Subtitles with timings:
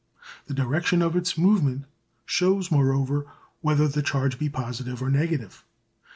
[0.47, 1.83] The direction of its movement
[2.25, 3.27] shows, moreover,
[3.61, 5.63] whether the charge be positive or negative.